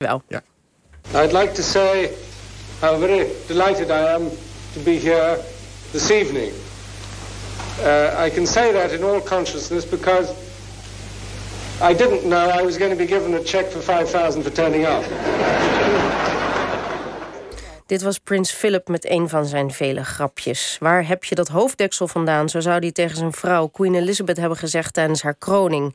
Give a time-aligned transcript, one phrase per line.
[0.00, 0.22] Wel.
[0.28, 0.40] Ja.
[1.14, 2.10] I'd like to say
[2.80, 4.30] how very delighted I am
[4.72, 5.38] to be here
[5.92, 6.52] this evening.
[7.82, 10.32] Uh, I can say that in all consciousness because
[11.82, 14.86] I didn't know I was going to be given a check for 5,000 for turning
[14.86, 15.04] up.
[17.90, 20.76] Dit was Prins Philip met een van zijn vele grapjes.
[20.80, 22.48] Waar heb je dat hoofddeksel vandaan?
[22.48, 25.94] Zo zou hij tegen zijn vrouw Queen Elizabeth hebben gezegd tijdens haar kroning.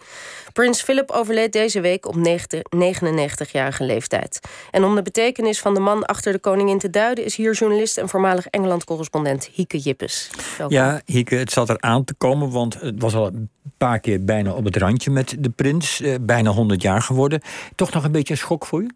[0.54, 4.39] Prins Philip overleed deze week op 99-jarige leeftijd.
[4.71, 7.26] En om de betekenis van de man achter de koningin te duiden...
[7.26, 10.30] is hier journalist en voormalig Engeland-correspondent Hieke Jippes.
[10.67, 14.23] Ja, Hieke, het zat er aan te komen, want het was al een paar keer
[14.23, 16.02] bijna op het randje met de prins.
[16.02, 17.41] Eh, bijna 100 jaar geworden.
[17.75, 18.89] Toch nog een beetje een schok voor je?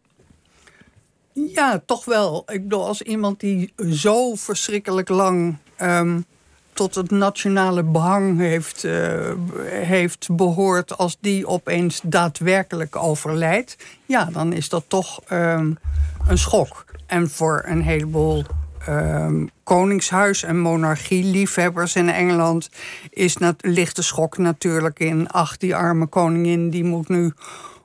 [1.34, 2.44] Ja, toch wel.
[2.48, 6.26] Ik bedoel, als iemand die zo verschrikkelijk lang um,
[6.74, 9.32] tot het nationale behang heeft, uh,
[9.66, 15.78] heeft behoord, als die opeens daadwerkelijk overlijdt, ja, dan is dat toch um,
[16.28, 16.86] een schok.
[17.05, 18.44] En voor een heleboel
[18.90, 22.70] um, koningshuis- en monarchieliefhebbers in Engeland
[23.10, 25.30] is ligt de schok natuurlijk in.
[25.30, 27.34] Ach, die arme koningin die moet nu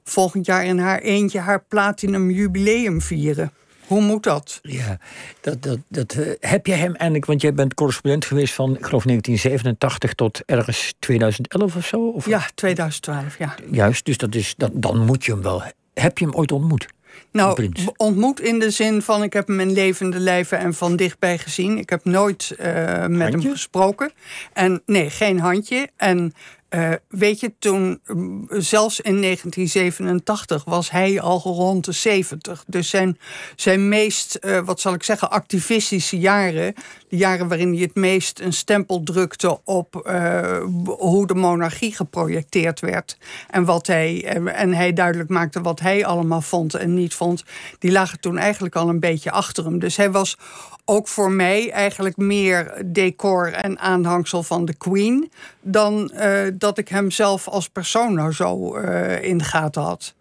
[0.05, 3.53] volgend jaar in haar eentje haar platinum jubileum vieren.
[3.87, 4.59] Hoe moet dat?
[4.63, 4.99] Ja,
[5.41, 8.85] dat, dat, dat, uh, heb je hem eigenlijk, want jij bent correspondent geweest van, ik
[8.85, 12.09] geloof 1987 tot ergens 2011 of zo?
[12.09, 12.27] Of?
[12.27, 13.55] Ja, 2012, ja.
[13.71, 15.63] Juist, dus dat is, dat, dan moet je hem wel.
[15.95, 16.87] Heb je hem ooit ontmoet?
[17.33, 21.39] Nou, ontmoet in de zin van ik heb hem in levende lijven en van dichtbij
[21.39, 21.79] gezien.
[21.79, 22.67] Ik heb nooit uh,
[23.07, 23.27] met handje?
[23.27, 24.13] hem gesproken.
[24.53, 25.89] En nee, geen handje.
[25.97, 26.35] En
[26.75, 28.01] uh, weet je, toen,
[28.49, 32.65] zelfs in 1987 was hij al rond de 70.
[32.67, 33.19] Dus zijn,
[33.57, 36.75] zijn meest, uh, wat zal ik zeggen, activistische jaren,
[37.09, 42.81] de jaren waarin hij het meest een stempel drukte op uh, hoe de monarchie geprojecteerd
[42.81, 43.19] werd.
[43.51, 47.45] En, wat hij, en hij duidelijk maakte wat hij allemaal vond en niet vond,
[47.79, 49.79] die lagen toen eigenlijk al een beetje achter hem.
[49.79, 50.37] Dus hij was
[50.85, 55.31] ook voor mij eigenlijk meer decor en aanhangsel van de Queen
[55.61, 56.21] dan uh,
[56.65, 60.15] dat ik hem zelf als persoon nou zo uh, in de gaten had.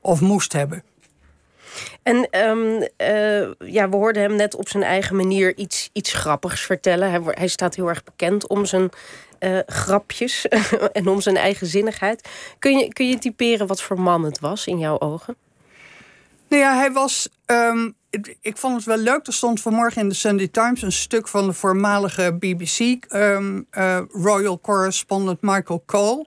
[0.00, 0.82] Of moest hebben.
[2.02, 6.60] En um, uh, ja, we hoorden hem net op zijn eigen manier iets, iets grappigs
[6.60, 7.10] vertellen.
[7.10, 8.90] Hij, hij staat heel erg bekend om zijn
[9.40, 10.46] uh, grapjes
[10.92, 12.28] en om zijn eigenzinnigheid.
[12.58, 15.36] Kun je, kun je typeren wat voor man het was in jouw ogen?
[16.48, 17.28] Nou ja, hij was.
[17.46, 17.96] Um,
[18.40, 19.26] ik vond het wel leuk.
[19.26, 24.00] Er stond vanmorgen in de Sunday Times een stuk van de voormalige BBC um, uh,
[24.10, 26.26] Royal Correspondent Michael Cole.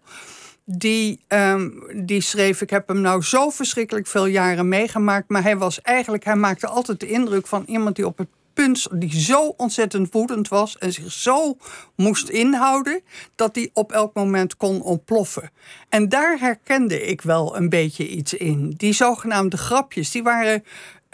[0.65, 5.29] Die, um, die schreef: Ik heb hem nou zo verschrikkelijk veel jaren meegemaakt.
[5.29, 8.87] Maar hij was eigenlijk, hij maakte altijd de indruk van iemand die op het punt
[8.91, 11.57] die zo ontzettend woedend was en zich zo
[11.95, 13.01] moest inhouden
[13.35, 15.51] dat hij op elk moment kon ontploffen.
[15.89, 18.73] En daar herkende ik wel een beetje iets in.
[18.77, 20.63] Die zogenaamde grapjes, die waren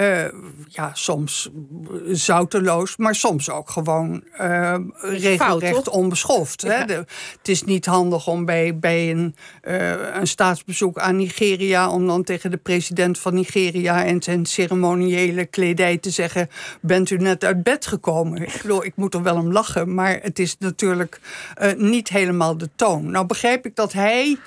[0.02, 0.25] uh,
[0.68, 1.50] ja, soms
[2.06, 6.62] zouteloos, maar soms ook gewoon uh, regelrecht Fout, onbeschoft.
[6.62, 6.69] Ja.
[6.69, 6.85] Hè?
[6.85, 6.94] De,
[7.38, 9.35] het is niet handig om bij, bij een,
[9.68, 11.90] uh, een staatsbezoek aan Nigeria...
[11.90, 16.50] om dan tegen de president van Nigeria en zijn ceremoniële kledij te zeggen...
[16.81, 18.41] bent u net uit bed gekomen?
[18.41, 21.19] Ik bedoel, ik moet er wel om lachen, maar het is natuurlijk
[21.78, 23.12] niet helemaal de toon.
[23.12, 24.38] Nou begrijp ik dat hij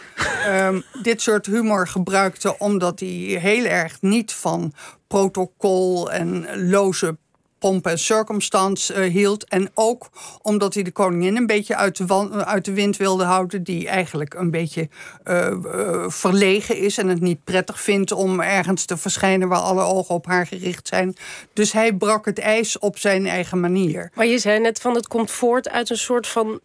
[0.49, 2.59] um, dit soort humor gebruikte...
[2.59, 3.09] omdat hij
[3.41, 4.72] heel erg niet van
[5.10, 7.16] protocol en loze
[7.59, 9.48] pomp en circumstans uh, hield.
[9.48, 10.09] En ook
[10.43, 13.62] omdat hij de koningin een beetje uit de, uit de wind wilde houden...
[13.62, 14.88] die eigenlijk een beetje
[15.25, 18.12] uh, uh, verlegen is en het niet prettig vindt...
[18.12, 21.16] om ergens te verschijnen waar alle ogen op haar gericht zijn.
[21.53, 24.10] Dus hij brak het ijs op zijn eigen manier.
[24.15, 26.60] Maar je zei net van het komt voort uit een soort van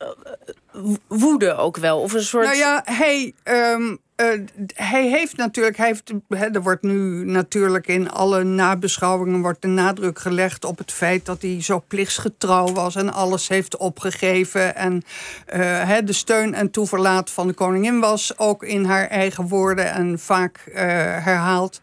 [1.08, 2.00] woede ook wel.
[2.00, 2.46] Of een soort...
[2.46, 3.34] Nou ja, hij...
[3.44, 4.28] Um, uh,
[4.74, 9.68] hij heeft natuurlijk, hij heeft, he, er wordt nu natuurlijk in alle nabeschouwingen wordt de
[9.68, 14.76] nadruk gelegd op het feit dat hij zo plichtsgetrouw was en alles heeft opgegeven.
[14.76, 15.04] En
[15.46, 20.20] he, de steun en toeverlaat van de koningin was ook in haar eigen woorden en
[20.20, 21.82] vaak uh, herhaald.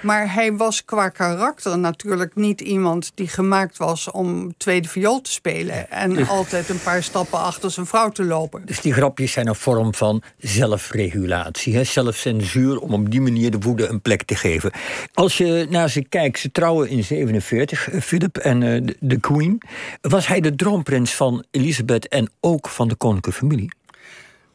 [0.00, 5.32] Maar hij was qua karakter natuurlijk niet iemand die gemaakt was om tweede viool te
[5.32, 5.90] spelen.
[5.90, 8.62] En dus, altijd een paar stappen achter zijn vrouw te lopen.
[8.64, 11.84] Dus die grapjes zijn een vorm van zelfregulatie, hè?
[11.84, 14.70] zelfcensuur, om op die manier de woede een plek te geven.
[15.14, 19.62] Als je naar ze kijkt, ze trouwen in 47, Philip en uh, de, de Queen.
[20.00, 23.70] Was hij de droomprins van Elisabeth en ook van de koninklijke familie?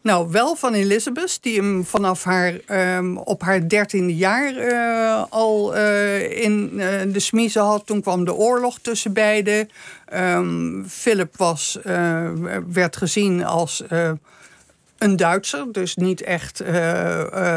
[0.05, 2.53] Nou, wel van Elizabeth, die hem vanaf haar
[2.97, 7.85] um, op haar dertiende jaar uh, al uh, in uh, de smiezen had.
[7.85, 9.69] Toen kwam de oorlog tussen beiden.
[10.13, 11.79] Um, Philip was,
[12.67, 13.83] werd gezien als
[14.97, 16.63] een Duitser, dus niet echt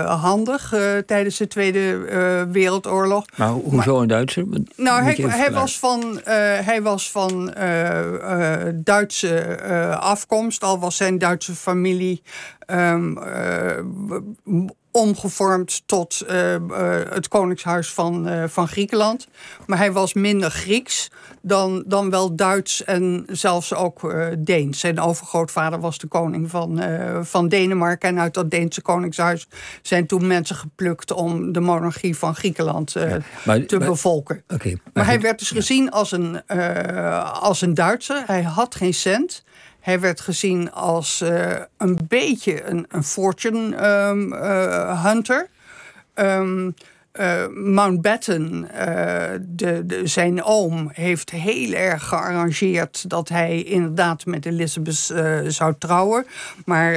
[0.06, 0.74] handig
[1.06, 1.98] tijdens de Tweede
[2.52, 3.24] Wereldoorlog.
[3.36, 4.44] Maar hoezo een Duitser?
[4.76, 6.20] Nou, hij, hij, was van,
[6.64, 7.54] hij was van
[8.74, 9.60] Duitse
[10.00, 12.22] afkomst, al was zijn Duitse familie
[12.66, 13.18] um,
[14.90, 16.56] omgevormd tot uh,
[17.08, 19.28] het Koningshuis van, uh, van Griekenland.
[19.66, 21.10] Maar hij was minder Grieks
[21.42, 24.80] dan, dan wel Duits en zelfs ook Deens.
[24.80, 26.82] Zijn overgrootvader was de koning van,
[27.22, 28.08] van Denemarken.
[28.08, 29.48] En uit dat Deense Koningshuis
[29.82, 34.42] zijn toen mensen geplukt om de monarchie van Griekenland te maar, bevolken.
[34.48, 36.46] Okay, maar, hij werd dus gezien als een,
[37.32, 38.22] als een Duitser.
[38.26, 39.44] Hij had geen cent.
[39.80, 45.48] Hij werd gezien als uh, een beetje een, een fortune um, uh, hunter.
[46.14, 46.74] Um,
[47.20, 48.68] uh, Mountbatten,
[49.56, 55.12] de, zijn oom, heeft heel erg gearrangeerd dat hij inderdaad met Elizabeth
[55.46, 56.26] zou trouwen.
[56.64, 56.92] Maar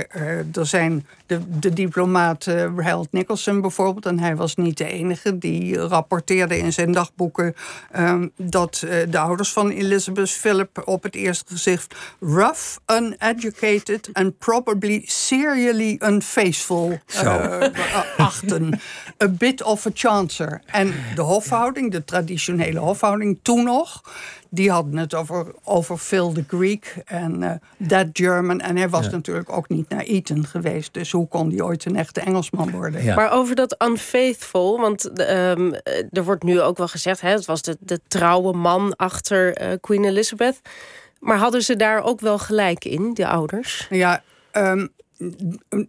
[0.54, 5.38] er zijn de, de diplomaat uh, Harold Nicholson bijvoorbeeld, en hij was niet de enige,
[5.38, 7.56] die rapporteerde in zijn dagboeken
[7.98, 14.38] um, dat uh, de ouders van Elizabeth Philip op het eerste gezicht rough, uneducated and
[14.38, 17.64] probably serially unfaithful uh,
[18.18, 18.80] achten.
[19.24, 20.62] A bit of a chancer.
[20.66, 24.02] En de hofhouding, de traditionele hofhouding toen nog,
[24.54, 28.60] die hadden het over, over Phil the Greek en uh, That German.
[28.60, 30.94] En hij was natuurlijk ook niet naar Eton geweest.
[30.94, 33.16] Dus hoe kon hij ooit een echte Engelsman worden?
[33.16, 35.74] Maar over dat unfaithful, want um,
[36.12, 37.22] er wordt nu ook wel gezegd...
[37.22, 40.60] Hè, het was de, de trouwe man achter uh, Queen Elizabeth.
[41.20, 43.88] Maar hadden ze daar ook wel gelijk in, de ouders?
[43.90, 44.24] Ja,
[44.54, 44.90] um,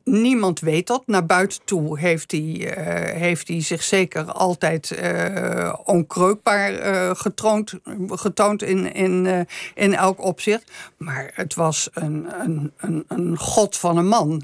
[0.04, 1.02] niemand weet dat.
[1.06, 7.74] Naar buiten toe heeft hij, uh, heeft hij zich zeker altijd uh, onkreukbaar uh, getroond,
[8.08, 10.70] getoond in, in, in elk opzicht.
[10.96, 14.42] Maar het was een, een, een, een god van een man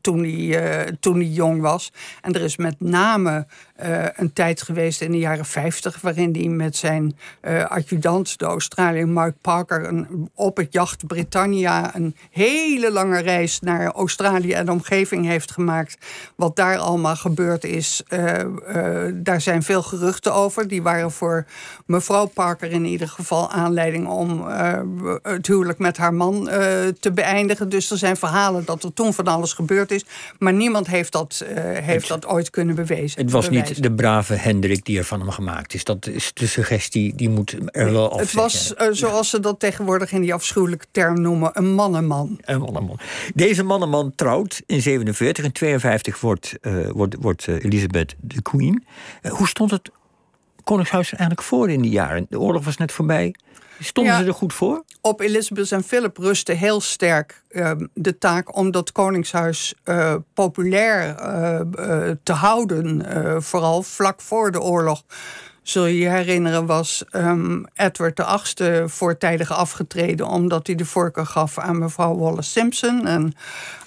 [0.00, 1.92] toen, hij, toen hij jong was.
[2.22, 3.46] En er is met name
[4.16, 7.16] een tijd geweest in de jaren 50 waarin hij met zijn
[7.68, 14.15] adjudant, de Australiër Mark Parker, op het jacht Britannia een hele lange reis naar Australië
[14.18, 15.96] Australië en de omgeving heeft gemaakt.
[16.36, 18.34] Wat daar allemaal gebeurd is, uh,
[18.76, 20.68] uh, daar zijn veel geruchten over.
[20.68, 21.46] Die waren voor
[21.86, 24.80] mevrouw Parker in ieder geval aanleiding om uh,
[25.22, 26.44] het huwelijk met haar man
[27.00, 27.68] te beëindigen.
[27.68, 30.04] Dus er zijn verhalen dat er toen van alles gebeurd is.
[30.38, 31.44] Maar niemand heeft dat,
[31.80, 33.20] heeft dat ooit kunnen bewijzen.
[33.20, 35.84] Het was niet de brave Hendrik die er van hem gemaakt is.
[35.84, 38.20] Dat is de suggestie, die moet er wel af.
[38.20, 42.38] Het was, zoals ze dat tegenwoordig in die afschuwelijke term noemen, een mannenman.
[42.40, 42.98] Een mannenman.
[43.34, 45.44] Deze mannenman trouwt in 47.
[45.44, 48.86] In 52 wordt, uh, wordt, wordt uh, Elisabeth de queen.
[49.22, 49.90] Uh, hoe stond het
[50.64, 52.26] Koningshuis er eigenlijk voor in die jaren?
[52.28, 53.34] De oorlog was net voorbij.
[53.80, 54.84] Stonden ja, ze er goed voor?
[55.00, 59.74] Op Elisabeth en Philip rustte heel sterk ehm, de taak om dat Koningshuis
[60.34, 61.14] populair
[62.22, 63.42] te houden.
[63.42, 65.02] vooral vlak voor de oorlog
[65.68, 71.58] zul je je herinneren, was um, Edward VIII voortijdig afgetreden omdat hij de voorkeur gaf
[71.58, 73.06] aan mevrouw Wallace Simpson.
[73.06, 73.34] En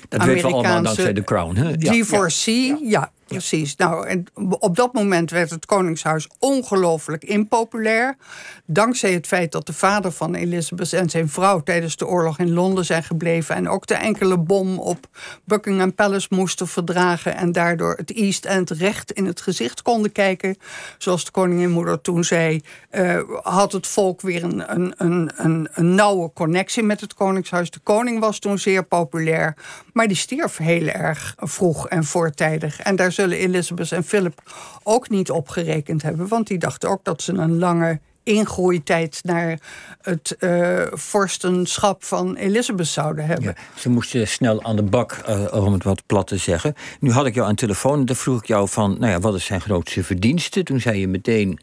[0.10, 1.56] dat Amerikaanse weten we allemaal dankzij de Crown.
[1.56, 1.70] Hè?
[1.70, 2.78] Ja, divorcee, ja.
[2.82, 3.12] ja.
[3.30, 3.76] Precies.
[3.76, 4.26] Nou, en
[4.60, 8.18] op dat moment werd het Koningshuis ongelooflijk impopulair.
[8.66, 12.54] Dankzij het feit dat de vader van Elizabeth en zijn vrouw tijdens de oorlog in
[12.54, 13.56] Londen zijn gebleven.
[13.56, 15.08] En ook de enkele bom op
[15.44, 17.36] Buckingham Palace moesten verdragen.
[17.36, 20.58] En daardoor het East End recht in het gezicht konden kijken.
[20.98, 22.62] Zoals de koninginmoeder toen zei.
[22.92, 27.72] Uh, had het volk weer een, een, een, een, een nauwe connectie met het Koningshuis.
[27.72, 29.56] De koning was toen zeer populair.
[29.94, 32.80] Maar die stierf heel erg vroeg en voortijdig.
[32.80, 34.42] En daar zullen Elizabeth en Philip
[34.84, 36.28] ook niet opgerekend hebben.
[36.28, 39.60] Want die dachten ook dat ze een lange ingroeitijd naar
[40.02, 43.56] het uh, vorstenschap van Elizabeth zouden hebben.
[43.76, 46.74] ze moesten snel aan de bak, uh, om het wat plat te zeggen.
[47.00, 48.96] Nu had ik jou aan de telefoon en dan vroeg ik jou van...
[49.00, 50.64] nou ja, wat is zijn grootste verdienste?
[50.64, 51.60] Toen zei je meteen...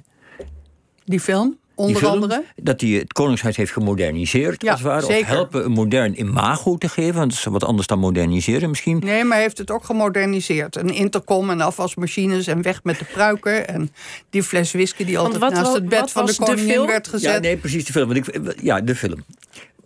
[1.05, 1.59] Die film?
[1.76, 2.45] Onder andere?
[2.56, 5.06] Dat hij het Koningshuis heeft gemoderniseerd, ja, als het ware.
[5.06, 5.21] Zeker.
[5.21, 7.14] Of helpen een modern imago te geven.
[7.14, 8.99] Want dat is wat anders dan moderniseren misschien.
[8.99, 10.76] Nee, maar hij heeft het ook gemoderniseerd.
[10.76, 13.68] Een intercom en afwasmachines en weg met de pruiken.
[13.68, 13.90] En
[14.30, 17.33] die fles whisky die altijd wat, naast het bed van de koningin werd gezet.
[17.33, 18.09] Ja, nee, precies de film.
[18.09, 19.25] Want ik, ja, de film.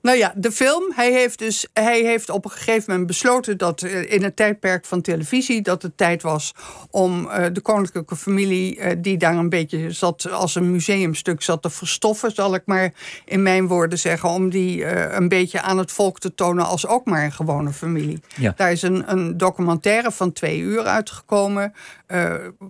[0.02, 0.92] Nou ja, de film.
[0.94, 4.84] Hij heeft, dus, hij heeft op een gegeven moment besloten dat eh, in het tijdperk
[4.84, 6.54] van televisie dat het tijd was
[6.90, 11.62] om uh, de koninklijke familie, uh, die daar een beetje zat als een museumstuk zat
[11.62, 12.92] te verstoffen, zal ik maar
[13.24, 16.86] in mijn woorden zeggen, om die uh, een beetje aan het volk te tonen als
[16.86, 18.20] ook maar een gewone familie.
[18.36, 18.52] Ja.
[18.56, 21.72] Daar is een, een documentaire van twee uur uitgekomen,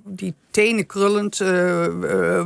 [0.05, 1.43] die tenenkrullend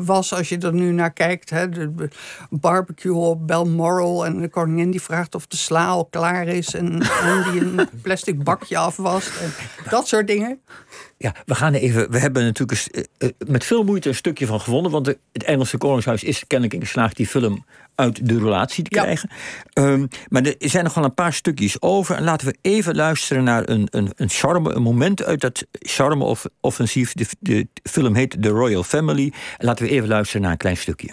[0.04, 1.50] was als je er nu naar kijkt.
[1.50, 2.08] Hè, de
[2.50, 6.74] barbecue op Balmoral en de koningin die vraagt of de sla al klaar is.
[6.74, 9.30] En, en die een plastic bakje afwast.
[9.40, 9.52] En
[9.90, 10.60] dat soort dingen.
[11.16, 12.10] Ja, we gaan even.
[12.10, 14.90] We hebben natuurlijk eh, eh, met veel moeite een stukje van gewonnen.
[14.90, 17.64] Want het Engelse Koningshuis is kennelijk in geslaagd die film
[17.94, 19.30] uit de relatie te krijgen.
[19.72, 22.16] Ehm, maar er zijn nog wel een paar stukjes over.
[22.16, 27.12] En laten we even luisteren naar een, een, een charme, een moment uit dat charme-offensief.
[27.12, 29.32] De, de film heet The Royal Family.
[29.58, 31.12] En laten we even luisteren naar een klein stukje.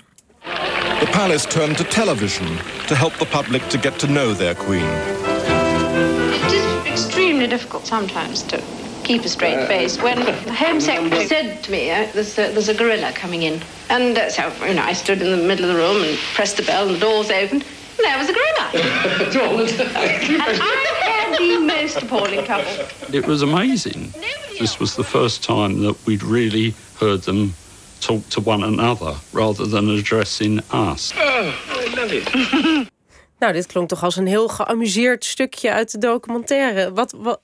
[1.02, 2.46] The palace turned to television
[2.88, 4.86] to help the public to get to know their queen.
[4.86, 8.64] It is extremely difficult sometimes to
[9.04, 10.00] keep a straight uh, face.
[10.00, 13.64] When the Home Secretary said to me, uh, there's, a, there's a gorilla coming in.
[13.90, 16.58] And uh, so, you know, I stood in the middle of the room and pressed
[16.58, 17.64] the bell and the doors opened.
[17.64, 18.70] And there was a gorilla.
[20.46, 22.86] and I had the most appalling trouble.
[23.12, 24.14] It was amazing.
[24.60, 27.56] This was the first time that we'd really heard them
[28.02, 31.14] talk to one another rather than addressing us.
[31.14, 32.90] Oh, I love it.
[33.42, 36.94] Nou, dit klonk toch als een heel geamuseerd stukje uit de documentaire.
[36.94, 37.40] Wat, wat,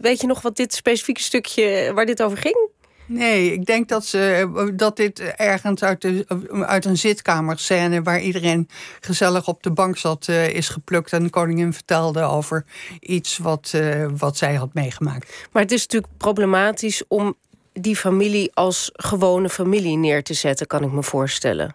[0.00, 2.68] weet je nog wat dit specifieke stukje, waar dit over ging?
[3.06, 6.24] Nee, ik denk dat, ze, dat dit ergens uit, de,
[6.66, 8.02] uit een zitkamerscène...
[8.02, 8.68] waar iedereen
[9.00, 11.12] gezellig op de bank zat, uh, is geplukt...
[11.12, 12.64] en de koningin vertelde over
[13.00, 15.46] iets wat, uh, wat zij had meegemaakt.
[15.52, 17.36] Maar het is natuurlijk problematisch om
[17.80, 20.66] die familie als gewone familie neer te zetten...
[20.66, 21.74] kan ik me voorstellen.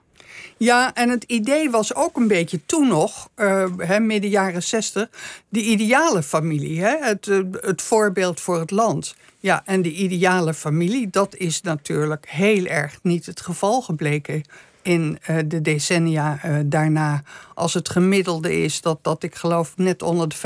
[0.58, 5.10] Ja, en het idee was ook een beetje toen nog, uh, midden jaren zestig,
[5.50, 6.82] de ideale familie.
[6.82, 6.98] Hè?
[7.00, 9.16] Het, uh, het voorbeeld voor het land.
[9.40, 14.44] Ja, en de ideale familie, dat is natuurlijk heel erg niet het geval gebleken
[14.82, 17.22] in uh, de decennia uh, daarna.
[17.54, 20.40] Als het gemiddelde is dat, dat ik geloof net onder de 50%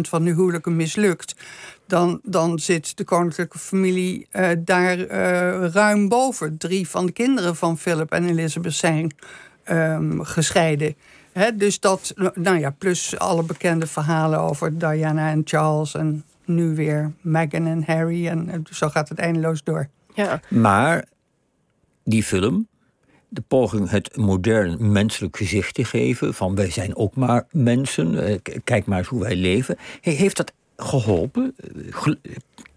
[0.00, 1.34] van de huwelijken mislukt
[1.88, 6.56] dan, dan zit de koninklijke familie uh, daar uh, ruim boven.
[6.56, 9.14] Drie van de kinderen van Philip en Elizabeth zijn
[9.70, 10.96] um, gescheiden.
[11.32, 16.74] He, dus dat, nou ja, plus alle bekende verhalen over Diana en Charles en nu
[16.74, 18.28] weer Meghan en Harry.
[18.28, 19.88] En zo gaat het eindeloos door.
[20.14, 20.40] Ja.
[20.48, 21.04] Maar
[22.04, 22.68] die film,
[23.28, 26.34] de poging het modern menselijk gezicht te geven...
[26.34, 29.76] van wij zijn ook maar mensen, eh, kijk maar eens hoe wij leven...
[30.00, 31.54] heeft dat geholpen?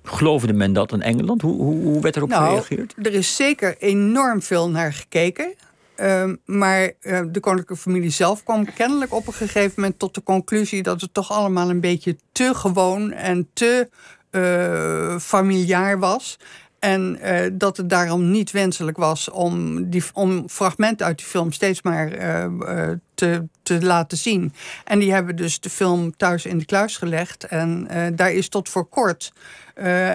[0.04, 1.42] Geloofde men dat in Engeland?
[1.42, 2.96] Hoe, hoe, hoe werd erop nou, gereageerd?
[2.98, 5.54] Er is zeker enorm veel naar gekeken.
[5.98, 10.24] Uh, maar uh, de koninklijke familie zelf kwam kennelijk op een gegeven moment tot de
[10.24, 13.90] conclusie dat het toch allemaal een beetje te gewoon en te
[14.32, 16.40] uh, familiaar was.
[16.82, 21.52] En uh, dat het daarom niet wenselijk was om, die, om fragmenten uit die film
[21.52, 24.54] steeds maar uh, uh, te, te laten zien.
[24.84, 27.44] En die hebben dus de film thuis in de kluis gelegd.
[27.44, 29.34] En daar is tot voor kort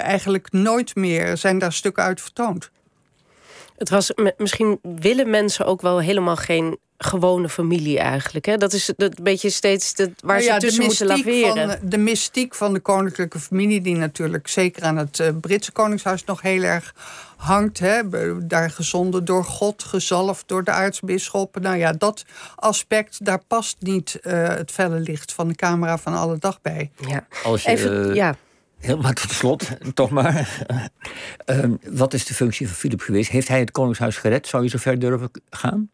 [0.00, 2.70] eigenlijk nooit meer zijn daar stukken uit vertoond.
[3.76, 8.46] Het was, misschien willen mensen ook wel helemaal geen gewone familie eigenlijk.
[8.46, 8.56] Hè?
[8.56, 11.68] Dat is een beetje steeds de, waar nou ja, ze tussen moeten laveren.
[11.68, 13.80] Van, de mystiek van de koninklijke familie...
[13.80, 16.94] die natuurlijk zeker aan het uh, Britse koningshuis nog heel erg
[17.36, 17.78] hangt.
[17.78, 18.02] Hè?
[18.46, 21.62] Daar gezonden door God, gezalfd door de aartsbisschoppen.
[21.62, 26.14] Nou ja, dat aspect, daar past niet uh, het felle licht van de camera van
[26.14, 26.90] alle dag bij.
[27.08, 27.26] Ja.
[27.44, 28.36] Als je, Even, uh, ja.
[28.78, 30.64] Helemaal tot slot, toch maar.
[31.46, 33.30] uh, wat is de functie van Philip geweest?
[33.30, 34.46] Heeft hij het Koningshuis gered?
[34.46, 35.90] Zou je zo ver durven gaan?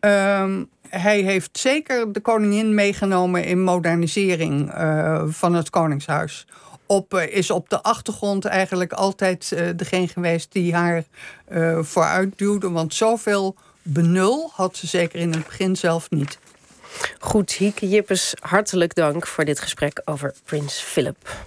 [0.00, 6.46] Um, hij heeft zeker de koningin meegenomen in modernisering uh, van het Koningshuis.
[6.86, 11.04] Op, uh, is op de achtergrond eigenlijk altijd uh, degene geweest die haar
[11.80, 12.70] vooruit duwde.
[12.70, 16.38] Want zoveel benul had ze zeker in het begin zelf niet.
[17.18, 21.46] Goed, Hieke Jippes, hartelijk dank voor dit gesprek over Prins Philip.